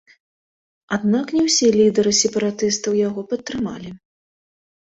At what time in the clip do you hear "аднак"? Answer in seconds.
0.97-1.33